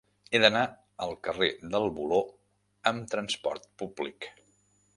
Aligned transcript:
He 0.29 0.39
d'anar 0.43 0.61
al 1.05 1.11
carrer 1.27 1.49
del 1.75 1.85
Voló 1.99 2.21
amb 2.93 3.07
trasport 3.13 3.69
públic. 3.83 4.31